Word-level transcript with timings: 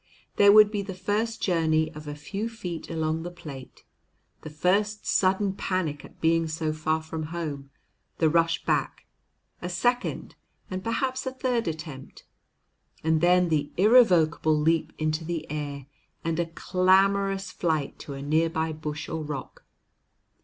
There 0.37 0.51
would 0.51 0.71
be 0.71 0.81
the 0.81 0.95
first 0.95 1.43
journey 1.43 1.93
of 1.93 2.07
a 2.07 2.15
few 2.15 2.49
feet 2.49 2.89
along 2.89 3.21
the 3.21 3.29
plate, 3.29 3.83
the 4.41 4.49
first 4.49 5.05
sudden 5.05 5.53
panic 5.53 6.03
at 6.03 6.19
being 6.19 6.47
so 6.47 6.73
far 6.73 7.03
from 7.03 7.27
home, 7.29 7.69
the 8.17 8.27
rush 8.27 8.65
back, 8.65 9.05
a 9.61 9.69
second 9.69 10.33
and 10.71 10.83
perhaps 10.83 11.27
a 11.27 11.31
third 11.31 11.67
attempt, 11.67 12.23
and 13.03 13.21
then 13.21 13.49
the 13.49 13.71
irrevocable 13.77 14.57
leap 14.59 14.91
into 14.97 15.23
the 15.23 15.45
air, 15.51 15.85
and 16.23 16.39
a 16.39 16.47
clamorous 16.47 17.51
flight 17.51 17.99
to 17.99 18.15
a 18.15 18.23
near 18.23 18.49
by 18.49 18.71
bush 18.73 19.07
or 19.07 19.21
rock. 19.23 19.65